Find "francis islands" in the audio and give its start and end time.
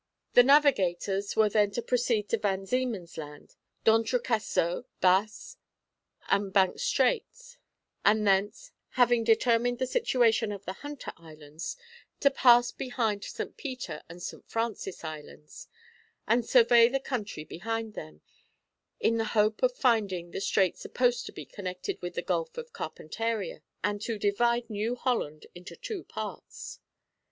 14.49-15.67